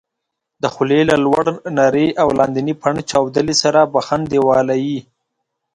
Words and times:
د 0.61 0.63
خولې 0.73 1.01
له 1.09 1.15
لوړ 1.25 1.45
نري 1.77 2.07
او 2.21 2.27
لاندني 2.39 2.73
پنډ 2.81 2.97
چاودلي 3.11 3.55
سره 3.63 3.79
بخن 3.93 4.21
دېواله 4.31 4.75
یې 4.85 4.99